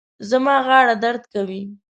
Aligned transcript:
زما 0.29 0.55
غاړه 0.67 0.95
درد 1.03 1.23
کوي 1.33 1.61